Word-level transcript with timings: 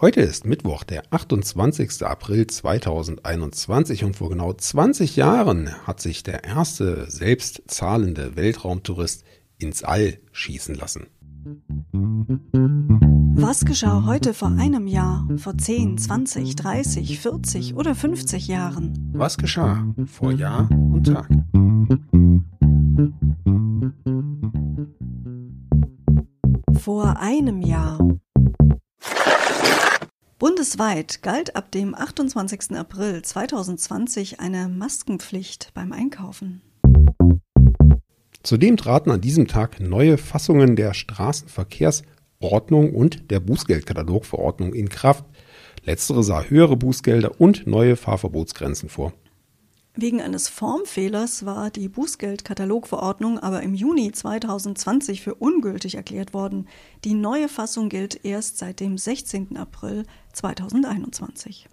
Heute 0.00 0.20
ist 0.20 0.46
Mittwoch, 0.46 0.84
der 0.84 1.02
28. 1.10 2.04
April 2.04 2.46
2021 2.46 4.04
und 4.04 4.14
vor 4.14 4.28
genau 4.28 4.52
20 4.52 5.16
Jahren 5.16 5.74
hat 5.88 6.00
sich 6.00 6.22
der 6.22 6.44
erste 6.44 7.10
selbst 7.10 7.62
zahlende 7.66 8.36
Weltraumtourist 8.36 9.24
ins 9.58 9.82
All 9.82 10.20
schießen 10.30 10.76
lassen. 10.76 11.08
Was 13.34 13.64
geschah 13.64 14.04
heute 14.06 14.34
vor 14.34 14.52
einem 14.56 14.86
Jahr, 14.86 15.26
vor 15.36 15.58
10, 15.58 15.98
20, 15.98 16.54
30, 16.54 17.18
40 17.18 17.74
oder 17.74 17.96
50 17.96 18.46
Jahren? 18.46 19.10
Was 19.14 19.36
geschah 19.36 19.84
vor 20.06 20.30
Jahr 20.30 20.70
und 20.70 21.08
Tag? 21.08 21.28
Vor 26.80 27.18
einem 27.18 27.62
Jahr. 27.62 27.98
Bundesweit 30.38 31.22
galt 31.22 31.56
ab 31.56 31.72
dem 31.72 31.96
28. 31.96 32.76
April 32.76 33.22
2020 33.22 34.38
eine 34.38 34.68
Maskenpflicht 34.68 35.72
beim 35.74 35.90
Einkaufen. 35.90 36.62
Zudem 38.44 38.76
traten 38.76 39.10
an 39.10 39.20
diesem 39.20 39.48
Tag 39.48 39.80
neue 39.80 40.16
Fassungen 40.16 40.76
der 40.76 40.94
Straßenverkehrsordnung 40.94 42.94
und 42.94 43.32
der 43.32 43.40
Bußgeldkatalogverordnung 43.40 44.74
in 44.74 44.88
Kraft. 44.88 45.24
Letztere 45.82 46.22
sah 46.22 46.44
höhere 46.44 46.76
Bußgelder 46.76 47.40
und 47.40 47.66
neue 47.66 47.96
Fahrverbotsgrenzen 47.96 48.88
vor. 48.88 49.12
Wegen 50.00 50.20
eines 50.20 50.48
Formfehlers 50.48 51.44
war 51.44 51.70
die 51.70 51.88
Bußgeldkatalogverordnung 51.88 53.40
aber 53.40 53.64
im 53.64 53.74
Juni 53.74 54.12
2020 54.12 55.22
für 55.22 55.34
ungültig 55.34 55.96
erklärt 55.96 56.32
worden. 56.32 56.68
Die 57.04 57.14
neue 57.14 57.48
Fassung 57.48 57.88
gilt 57.88 58.24
erst 58.24 58.58
seit 58.58 58.78
dem 58.78 58.96
16. 58.96 59.56
April 59.56 60.04
2021. 60.34 61.66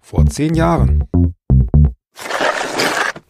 Vor 0.00 0.24
zehn 0.24 0.54
Jahren. 0.54 1.04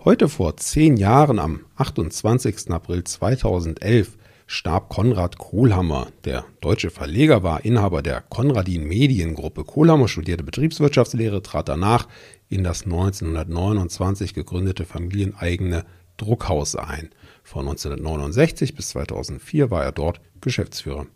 Heute 0.05 0.29
vor 0.29 0.57
zehn 0.59 0.97
Jahren, 0.97 1.41
am 1.41 1.62
28. 1.75 2.70
April 2.70 3.03
2011, 3.03 4.17
starb 4.47 4.91
Konrad 4.91 5.39
Kohlhammer. 5.39 6.09
Der 6.25 6.45
deutsche 6.61 6.91
Verleger 6.91 7.42
war 7.42 7.64
Inhaber 7.64 8.03
der 8.03 8.20
Konradin 8.20 8.85
Mediengruppe. 8.85 9.64
Kohlhammer 9.64 10.07
studierte 10.07 10.45
Betriebswirtschaftslehre, 10.45 11.42
trat 11.42 11.69
danach 11.69 12.07
in 12.53 12.64
das 12.64 12.84
1929 12.84 14.34
gegründete 14.34 14.84
familieneigene 14.84 15.84
Druckhaus 16.19 16.77
ein. 16.77 17.11
Von 17.42 17.67
1969 17.67 18.75
bis 18.75 18.91
2004 18.91 19.70
war 19.70 19.83
er 19.84 19.92
dort 19.92 20.20
Geschäftsführer. 20.41 21.06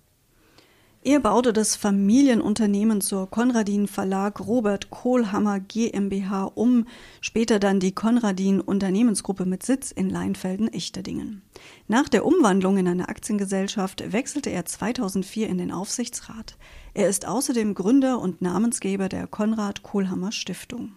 Er 1.06 1.20
baute 1.20 1.52
das 1.52 1.76
Familienunternehmen 1.76 3.00
zur 3.00 3.30
Konradin 3.30 3.86
Verlag 3.86 4.40
Robert 4.40 4.90
Kohlhammer 4.90 5.60
GmbH 5.60 6.50
um, 6.56 6.88
später 7.20 7.60
dann 7.60 7.78
die 7.78 7.92
Konradin 7.92 8.60
Unternehmensgruppe 8.60 9.46
mit 9.46 9.62
Sitz 9.62 9.92
in 9.92 10.10
Leinfelden-Echterdingen. 10.10 11.42
Nach 11.86 12.08
der 12.08 12.26
Umwandlung 12.26 12.76
in 12.78 12.88
eine 12.88 13.08
Aktiengesellschaft 13.08 14.12
wechselte 14.12 14.50
er 14.50 14.64
2004 14.64 15.48
in 15.48 15.58
den 15.58 15.70
Aufsichtsrat. 15.70 16.56
Er 16.92 17.08
ist 17.08 17.28
außerdem 17.28 17.74
Gründer 17.74 18.18
und 18.18 18.42
Namensgeber 18.42 19.08
der 19.08 19.28
Konrad 19.28 19.84
Kohlhammer 19.84 20.32
Stiftung. 20.32 20.96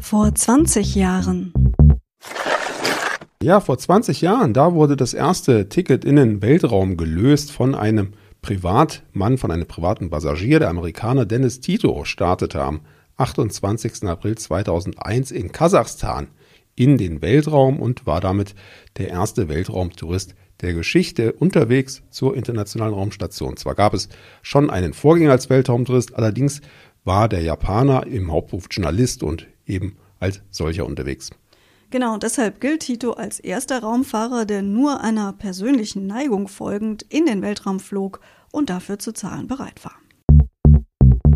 Vor 0.00 0.34
20 0.34 0.94
Jahren. 0.94 1.52
Ja, 3.42 3.60
vor 3.60 3.78
20 3.78 4.20
Jahren, 4.20 4.52
da 4.52 4.74
wurde 4.74 4.96
das 4.96 5.14
erste 5.14 5.68
Ticket 5.68 6.04
in 6.04 6.16
den 6.16 6.42
Weltraum 6.42 6.96
gelöst 6.96 7.52
von 7.52 7.74
einem 7.74 8.12
Privatmann 8.42 9.38
von 9.38 9.50
einem 9.50 9.66
privaten 9.66 10.10
Passagier, 10.10 10.58
der 10.58 10.70
Amerikaner 10.70 11.26
Dennis 11.26 11.60
Tito, 11.60 12.04
startete 12.04 12.62
am 12.62 12.80
28. 13.18 14.04
April 14.04 14.36
2001 14.36 15.30
in 15.30 15.52
Kasachstan 15.52 16.28
in 16.74 16.96
den 16.96 17.20
Weltraum 17.20 17.78
und 17.78 18.06
war 18.06 18.20
damit 18.20 18.54
der 18.96 19.08
erste 19.08 19.48
Weltraumtourist 19.48 20.34
der 20.62 20.72
Geschichte 20.72 21.32
unterwegs 21.32 22.02
zur 22.10 22.36
internationalen 22.36 22.94
Raumstation. 22.94 23.56
Zwar 23.56 23.74
gab 23.74 23.94
es 23.94 24.08
schon 24.42 24.70
einen 24.70 24.94
Vorgänger 24.94 25.32
als 25.32 25.50
Weltraumtourist, 25.50 26.14
allerdings 26.14 26.62
war 27.04 27.28
der 27.28 27.42
Japaner 27.42 28.06
im 28.06 28.30
Hauptberuf 28.30 28.66
Journalist 28.70 29.22
und 29.22 29.46
eben 29.70 29.96
als 30.18 30.42
solcher 30.50 30.86
unterwegs. 30.86 31.30
Genau, 31.90 32.18
deshalb 32.18 32.60
gilt 32.60 32.82
Tito 32.82 33.12
als 33.12 33.40
erster 33.40 33.80
Raumfahrer, 33.80 34.44
der 34.44 34.62
nur 34.62 35.00
einer 35.00 35.32
persönlichen 35.32 36.06
Neigung 36.06 36.46
folgend 36.46 37.04
in 37.08 37.26
den 37.26 37.42
Weltraum 37.42 37.80
flog 37.80 38.20
und 38.52 38.70
dafür 38.70 38.98
zu 38.98 39.12
zahlen 39.12 39.48
bereit 39.48 39.84
war. 39.84 39.96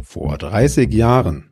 Vor 0.03 0.39
30 0.39 0.93
Jahren. 0.93 1.51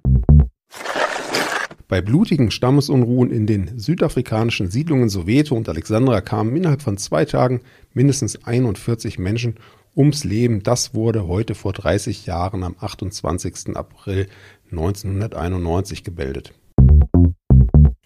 Bei 1.88 2.00
blutigen 2.00 2.50
Stammesunruhen 2.50 3.30
in 3.30 3.46
den 3.46 3.78
südafrikanischen 3.78 4.70
Siedlungen 4.70 5.08
Soweto 5.08 5.56
und 5.56 5.68
Alexandra 5.68 6.20
kamen 6.20 6.56
innerhalb 6.56 6.80
von 6.80 6.96
zwei 6.96 7.24
Tagen 7.24 7.60
mindestens 7.92 8.44
41 8.44 9.18
Menschen 9.18 9.56
ums 9.96 10.24
Leben. 10.24 10.62
Das 10.62 10.94
wurde 10.94 11.26
heute 11.26 11.54
vor 11.54 11.72
30 11.72 12.24
Jahren 12.24 12.62
am 12.62 12.76
28. 12.78 13.76
April 13.76 14.28
1991 14.70 16.04
gebildet. 16.04 16.54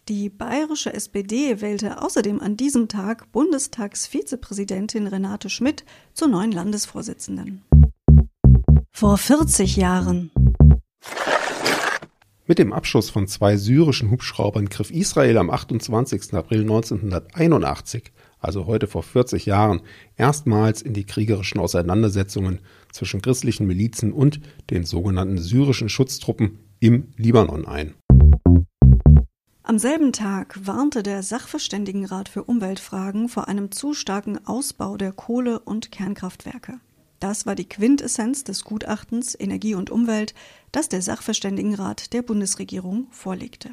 Die 0.08 0.30
bayerische 0.30 0.94
SPD 0.94 1.60
wählte 1.60 2.00
außerdem 2.00 2.40
an 2.40 2.56
diesem 2.56 2.86
Tag 2.86 3.32
Bundestagsvizepräsidentin 3.32 5.08
Renate 5.08 5.50
Schmidt 5.50 5.84
zur 6.14 6.28
neuen 6.28 6.52
Landesvorsitzenden. 6.52 7.64
Vor 8.92 9.18
40 9.18 9.74
Jahren. 9.74 10.30
Mit 12.46 12.60
dem 12.60 12.72
Abschuss 12.72 13.10
von 13.10 13.26
zwei 13.26 13.56
syrischen 13.56 14.12
Hubschraubern 14.12 14.68
griff 14.68 14.92
Israel 14.92 15.38
am 15.38 15.50
28. 15.50 16.34
April 16.34 16.60
1981, 16.60 18.12
also 18.38 18.66
heute 18.66 18.86
vor 18.86 19.02
40 19.02 19.44
Jahren, 19.44 19.80
erstmals 20.16 20.82
in 20.82 20.92
die 20.92 21.04
kriegerischen 21.04 21.58
Auseinandersetzungen 21.58 22.60
zwischen 22.92 23.22
christlichen 23.22 23.66
Milizen 23.66 24.12
und 24.12 24.38
den 24.70 24.84
sogenannten 24.84 25.38
syrischen 25.38 25.88
Schutztruppen 25.88 26.60
im 26.78 27.08
Libanon 27.16 27.66
ein. 27.66 27.96
Am 29.76 29.80
selben 29.80 30.14
Tag 30.14 30.58
warnte 30.66 31.02
der 31.02 31.22
Sachverständigenrat 31.22 32.30
für 32.30 32.44
Umweltfragen 32.44 33.28
vor 33.28 33.46
einem 33.46 33.70
zu 33.72 33.92
starken 33.92 34.38
Ausbau 34.46 34.96
der 34.96 35.12
Kohle- 35.12 35.58
und 35.60 35.92
Kernkraftwerke. 35.92 36.80
Das 37.20 37.44
war 37.44 37.54
die 37.54 37.68
Quintessenz 37.68 38.42
des 38.42 38.64
Gutachtens 38.64 39.38
Energie 39.38 39.74
und 39.74 39.90
Umwelt, 39.90 40.32
das 40.72 40.88
der 40.88 41.02
Sachverständigenrat 41.02 42.14
der 42.14 42.22
Bundesregierung 42.22 43.08
vorlegte. 43.10 43.68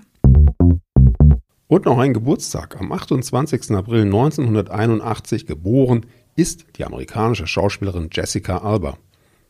Und 1.68 1.86
noch 1.86 2.00
ein 2.00 2.14
Geburtstag. 2.14 2.82
Am 2.82 2.92
28. 2.92 3.72
April 3.72 4.02
1981 4.02 5.46
geboren 5.46 6.06
ist 6.36 6.66
die 6.76 6.84
amerikanische 6.84 7.48
Schauspielerin 7.48 8.10
Jessica 8.12 8.58
Alba. 8.58 8.98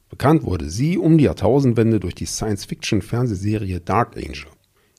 Bekannt 0.08 0.44
wurde 0.44 0.70
sie 0.70 1.00
um 1.00 1.18
die 1.18 1.24
Jahrtausendwende 1.24 2.00
durch 2.00 2.14
die 2.14 2.28
Science-Fiction-Fernsehserie 2.28 3.80
Dark 3.80 4.16
Angel. 4.16 4.53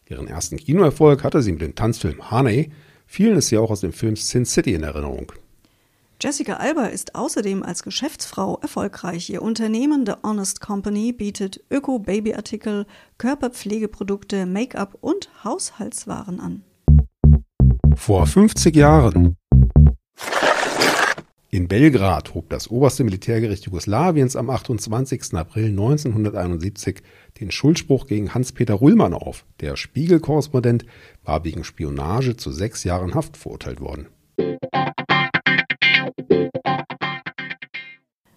Ihren 0.08 0.28
ersten 0.28 0.56
Kinoerfolg 0.56 1.24
hatte 1.24 1.42
sie 1.42 1.52
mit 1.52 1.62
dem 1.62 1.74
Tanzfilm 1.74 2.30
Honey. 2.30 2.70
Vielen 3.06 3.36
ist 3.36 3.48
sie 3.48 3.58
auch 3.58 3.70
aus 3.70 3.80
dem 3.80 3.92
Film 3.92 4.16
Sin 4.16 4.44
City 4.44 4.74
in 4.74 4.82
Erinnerung. 4.82 5.32
Jessica 6.22 6.54
Alba 6.54 6.86
ist 6.86 7.14
außerdem 7.14 7.62
als 7.62 7.82
Geschäftsfrau 7.82 8.58
erfolgreich. 8.62 9.28
Ihr 9.30 9.42
Unternehmen 9.42 10.06
The 10.06 10.14
Honest 10.22 10.60
Company 10.60 11.12
bietet 11.12 11.62
Öko-Baby-Artikel, 11.70 12.86
Körperpflegeprodukte, 13.18 14.46
Make-up 14.46 14.96
und 15.00 15.28
Haushaltswaren 15.44 16.40
an. 16.40 16.62
Vor 17.94 18.26
50 18.26 18.74
Jahren. 18.74 19.36
In 21.54 21.68
Belgrad 21.68 22.34
hob 22.34 22.50
das 22.50 22.68
oberste 22.68 23.04
Militärgericht 23.04 23.66
Jugoslawiens 23.66 24.34
am 24.34 24.50
28. 24.50 25.34
April 25.34 25.66
1971 25.66 27.00
den 27.38 27.52
Schuldspruch 27.52 28.08
gegen 28.08 28.34
Hans-Peter 28.34 28.74
Rullmann 28.74 29.14
auf. 29.14 29.44
Der 29.60 29.76
Spiegel-Korrespondent 29.76 30.84
war 31.22 31.44
wegen 31.44 31.62
Spionage 31.62 32.36
zu 32.36 32.50
sechs 32.50 32.82
Jahren 32.82 33.14
Haft 33.14 33.36
verurteilt 33.36 33.80
worden. 33.80 34.08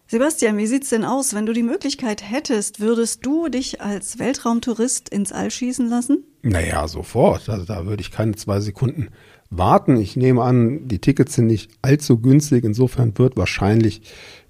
Sebastian, 0.09 0.57
wie 0.57 0.67
sieht's 0.67 0.89
denn 0.89 1.03
aus? 1.03 1.33
Wenn 1.33 1.45
du 1.45 1.51
die 1.51 1.63
Möglichkeit 1.63 2.23
hättest, 2.23 2.79
würdest 2.79 3.25
du 3.25 3.49
dich 3.49 3.81
als 3.81 4.19
Weltraumtourist 4.19 5.09
ins 5.09 5.33
All 5.33 5.51
schießen 5.51 5.89
lassen? 5.89 6.23
Naja, 6.43 6.87
sofort. 6.87 7.49
Also 7.49 7.65
da 7.65 7.85
würde 7.85 7.99
ich 7.99 8.11
keine 8.11 8.35
zwei 8.35 8.61
Sekunden 8.61 9.09
warten. 9.49 9.97
Ich 9.97 10.15
nehme 10.15 10.43
an, 10.43 10.87
die 10.87 10.99
Tickets 10.99 11.33
sind 11.33 11.47
nicht 11.47 11.71
allzu 11.81 12.19
günstig. 12.19 12.63
Insofern 12.63 13.17
wird 13.17 13.35
wahrscheinlich 13.35 14.01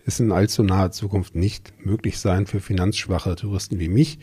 es 0.06 0.19
in 0.19 0.31
allzu 0.31 0.62
naher 0.62 0.92
Zukunft 0.92 1.33
nicht 1.33 1.74
möglich 1.83 2.19
sein, 2.19 2.45
für 2.45 2.60
finanzschwache 2.60 3.36
Touristen 3.36 3.80
wie 3.80 3.89
mich 3.89 4.19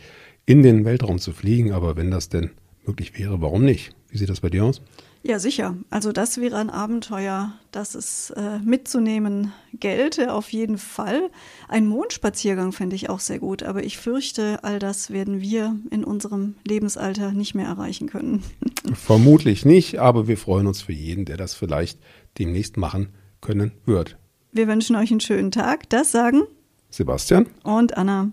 in 0.46 0.62
den 0.62 0.84
Weltraum 0.84 1.18
zu 1.18 1.32
fliegen. 1.32 1.72
Aber 1.72 1.96
wenn 1.96 2.12
das 2.12 2.28
denn 2.28 2.52
möglich 2.86 3.18
wäre, 3.18 3.40
warum 3.40 3.64
nicht? 3.64 3.90
Wie 4.08 4.18
sieht 4.18 4.28
das 4.28 4.40
bei 4.40 4.50
dir 4.50 4.64
aus? 4.64 4.82
Ja, 5.26 5.38
sicher. 5.38 5.74
Also 5.88 6.12
das 6.12 6.38
wäre 6.38 6.58
ein 6.58 6.68
Abenteuer, 6.68 7.54
das 7.72 7.94
es 7.94 8.28
äh, 8.30 8.58
mitzunehmen 8.58 9.52
gelte, 9.72 10.34
auf 10.34 10.52
jeden 10.52 10.76
Fall. 10.76 11.30
Ein 11.66 11.86
Mondspaziergang 11.86 12.72
fände 12.72 12.94
ich 12.94 13.08
auch 13.08 13.20
sehr 13.20 13.38
gut, 13.38 13.62
aber 13.62 13.82
ich 13.84 13.96
fürchte, 13.96 14.58
all 14.62 14.78
das 14.78 15.10
werden 15.10 15.40
wir 15.40 15.76
in 15.90 16.04
unserem 16.04 16.56
Lebensalter 16.66 17.32
nicht 17.32 17.54
mehr 17.54 17.66
erreichen 17.66 18.06
können. 18.06 18.42
Vermutlich 18.92 19.64
nicht, 19.64 19.98
aber 19.98 20.28
wir 20.28 20.36
freuen 20.36 20.66
uns 20.66 20.82
für 20.82 20.92
jeden, 20.92 21.24
der 21.24 21.38
das 21.38 21.54
vielleicht 21.54 21.98
demnächst 22.38 22.76
machen 22.76 23.08
können 23.40 23.72
wird. 23.86 24.18
Wir 24.52 24.68
wünschen 24.68 24.94
euch 24.94 25.10
einen 25.10 25.20
schönen 25.20 25.50
Tag. 25.50 25.88
Das 25.88 26.12
sagen 26.12 26.42
Sebastian 26.90 27.46
und 27.62 27.96
Anna. 27.96 28.30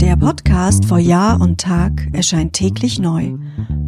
Der 0.00 0.16
Podcast 0.16 0.84
vor 0.84 0.98
Jahr 0.98 1.40
und 1.40 1.58
Tag 1.58 2.06
erscheint 2.12 2.52
täglich 2.52 2.98
neu. 2.98 3.32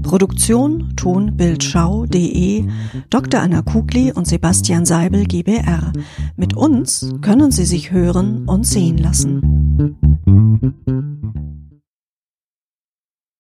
Produktion 0.05 0.95
tonbildschau.de 0.95 2.65
Dr. 3.11 3.41
Anna 3.41 3.63
Kugli 3.63 4.13
und 4.13 4.29
Sebastian 4.29 4.85
Seibel 4.85 5.25
GBR. 5.25 5.93
Mit 6.37 6.55
uns 6.55 7.11
können 7.23 7.51
Sie 7.51 7.65
sich 7.65 7.91
hören 7.91 8.47
und 8.47 8.65
sehen 8.65 8.99
lassen. 8.99 9.41